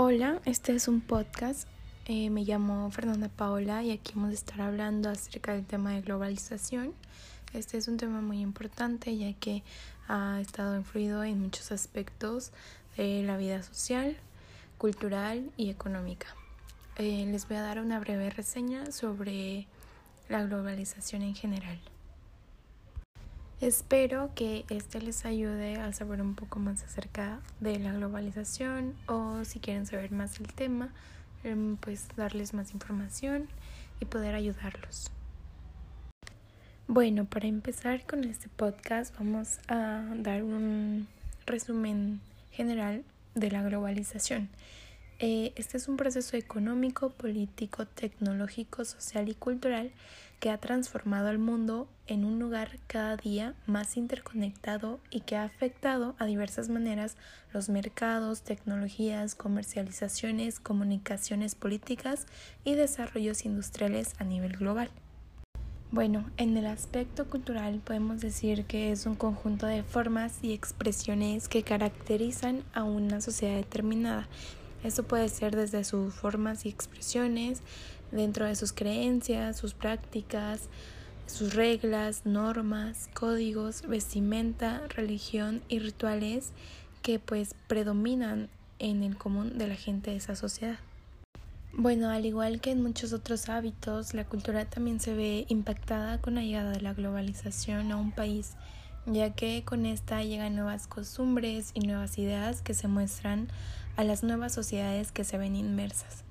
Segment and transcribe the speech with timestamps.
[0.00, 1.68] Hola, este es un podcast.
[2.06, 6.02] Eh, me llamo Fernanda Paola y aquí vamos a estar hablando acerca del tema de
[6.02, 6.94] globalización.
[7.52, 9.64] Este es un tema muy importante ya que
[10.06, 12.52] ha estado influido en muchos aspectos
[12.96, 14.16] de la vida social,
[14.78, 16.28] cultural y económica.
[16.94, 19.66] Eh, les voy a dar una breve reseña sobre
[20.28, 21.80] la globalización en general.
[23.60, 29.44] Espero que este les ayude a saber un poco más acerca de la globalización o
[29.44, 30.90] si quieren saber más del tema,
[31.42, 33.48] em, pues darles más información
[33.98, 35.10] y poder ayudarlos.
[36.86, 41.08] Bueno, para empezar con este podcast vamos a dar un
[41.44, 42.20] resumen
[42.52, 43.02] general
[43.34, 44.50] de la globalización.
[45.18, 49.90] Eh, este es un proceso económico, político, tecnológico, social y cultural
[50.40, 55.44] que ha transformado al mundo en un lugar cada día más interconectado y que ha
[55.44, 57.16] afectado a diversas maneras
[57.52, 62.26] los mercados, tecnologías, comercializaciones, comunicaciones políticas
[62.64, 64.90] y desarrollos industriales a nivel global.
[65.90, 71.48] Bueno, en el aspecto cultural podemos decir que es un conjunto de formas y expresiones
[71.48, 74.28] que caracterizan a una sociedad determinada
[74.84, 77.62] esto puede ser desde sus formas y expresiones,
[78.10, 80.68] dentro de sus creencias, sus prácticas,
[81.26, 86.52] sus reglas, normas, códigos, vestimenta, religión y rituales
[87.02, 90.78] que pues predominan en el común de la gente de esa sociedad.
[91.72, 96.34] Bueno, al igual que en muchos otros hábitos, la cultura también se ve impactada con
[96.34, 98.54] la llegada de la globalización a un país,
[99.06, 103.48] ya que con esta llegan nuevas costumbres y nuevas ideas que se muestran
[103.96, 106.27] a las nuevas sociedades que se ven inmersas.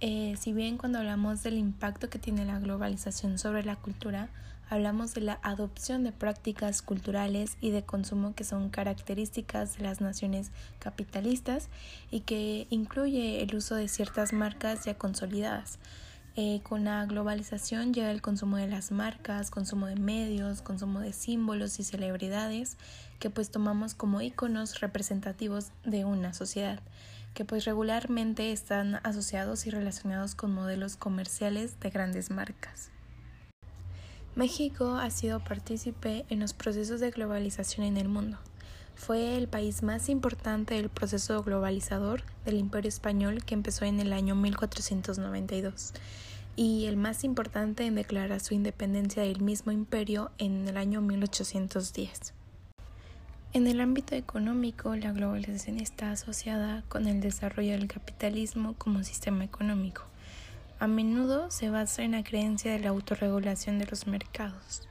[0.00, 4.30] Eh, si bien cuando hablamos del impacto que tiene la globalización sobre la cultura,
[4.70, 10.00] hablamos de la adopción de prácticas culturales y de consumo que son características de las
[10.00, 11.68] naciones capitalistas
[12.10, 15.78] y que incluye el uso de ciertas marcas ya consolidadas.
[16.36, 21.12] Eh, con la globalización llega el consumo de las marcas, consumo de medios, consumo de
[21.12, 22.78] símbolos y celebridades
[23.18, 26.80] que pues tomamos como iconos representativos de una sociedad,
[27.34, 32.90] que pues regularmente están asociados y relacionados con modelos comerciales de grandes marcas.
[34.34, 38.38] México ha sido partícipe en los procesos de globalización en el mundo.
[38.94, 44.12] Fue el país más importante del proceso globalizador del Imperio Español que empezó en el
[44.12, 45.94] año 1492
[46.54, 52.39] y el más importante en declarar su independencia del mismo imperio en el año 1810.
[53.52, 59.42] En el ámbito económico, la globalización está asociada con el desarrollo del capitalismo como sistema
[59.42, 60.02] económico.
[60.78, 64.86] A menudo se basa en la creencia de la autorregulación de los mercados.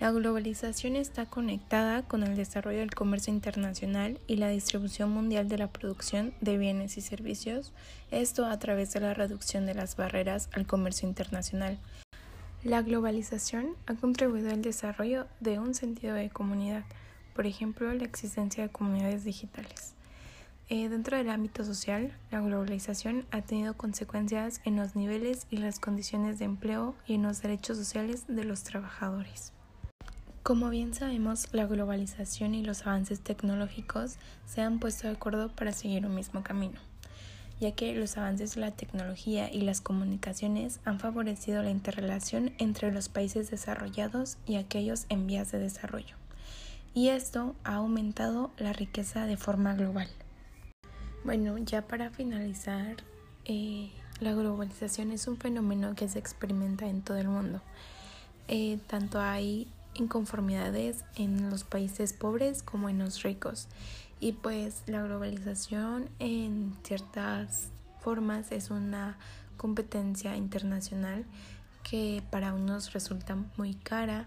[0.00, 5.58] La globalización está conectada con el desarrollo del comercio internacional y la distribución mundial de
[5.58, 7.74] la producción de bienes y servicios,
[8.10, 11.78] esto a través de la reducción de las barreras al comercio internacional.
[12.64, 16.84] La globalización ha contribuido al desarrollo de un sentido de comunidad,
[17.34, 19.94] por ejemplo, la existencia de comunidades digitales.
[20.72, 25.80] Eh, dentro del ámbito social, la globalización ha tenido consecuencias en los niveles y las
[25.80, 29.52] condiciones de empleo y en los derechos sociales de los trabajadores.
[30.44, 35.72] Como bien sabemos, la globalización y los avances tecnológicos se han puesto de acuerdo para
[35.72, 36.78] seguir un mismo camino,
[37.60, 42.90] ya que los avances de la tecnología y las comunicaciones han favorecido la interrelación entre
[42.90, 46.16] los países desarrollados y aquellos en vías de desarrollo,
[46.94, 50.08] y esto ha aumentado la riqueza de forma global.
[51.24, 52.96] Bueno, ya para finalizar,
[53.44, 53.90] eh,
[54.20, 57.60] la globalización es un fenómeno que se experimenta en todo el mundo.
[58.48, 63.68] Eh, tanto hay inconformidades en los países pobres como en los ricos.
[64.18, 67.68] Y pues la globalización en ciertas
[68.00, 69.16] formas es una
[69.56, 71.24] competencia internacional
[71.82, 74.26] que para unos resulta muy cara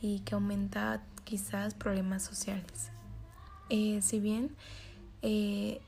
[0.00, 2.90] y que aumenta quizás problemas sociales.
[3.70, 4.54] Eh, si bien
[5.22, 5.80] eh,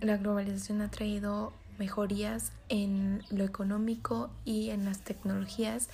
[0.00, 5.88] la globalización ha traído mejorías en lo económico y en las tecnologías,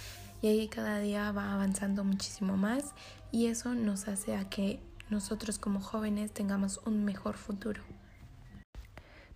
[0.45, 2.93] y ahí cada día va avanzando muchísimo más
[3.33, 4.79] y eso nos hace a que
[5.09, 7.81] nosotros como jóvenes tengamos un mejor futuro.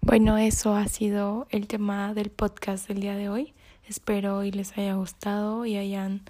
[0.03, 3.55] Bueno, eso ha sido el tema del podcast del día de hoy.
[3.89, 6.21] Espero y les haya gustado y hayan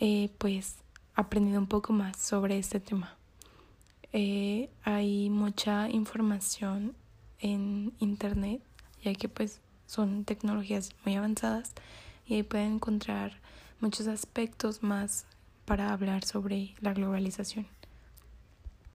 [0.00, 0.78] eh, pues
[1.18, 3.16] aprendido un poco más sobre este tema.
[4.12, 6.94] Eh, hay mucha información
[7.40, 8.62] en internet
[9.02, 11.72] ya que pues son tecnologías muy avanzadas
[12.24, 13.40] y ahí pueden encontrar
[13.80, 15.26] muchos aspectos más
[15.64, 17.66] para hablar sobre la globalización.